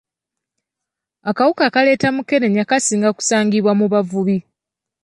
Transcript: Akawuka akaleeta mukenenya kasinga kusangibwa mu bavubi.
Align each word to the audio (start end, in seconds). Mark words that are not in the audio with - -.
Akawuka 1.29 1.63
akaleeta 1.65 2.07
mukenenya 2.15 2.63
kasinga 2.69 3.09
kusangibwa 3.17 3.71
mu 3.79 3.85
bavubi. 3.93 4.37